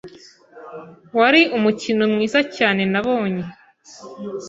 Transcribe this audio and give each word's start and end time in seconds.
Wari 1.17 1.41
umukino 1.57 2.03
mwiza 2.13 2.39
cyane 2.55 2.81
nabonye. 2.91 3.43